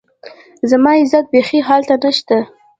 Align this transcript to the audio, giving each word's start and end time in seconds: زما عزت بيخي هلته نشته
زما 0.69 0.91
عزت 0.99 1.25
بيخي 1.31 1.59
هلته 1.67 1.95
نشته 2.03 2.39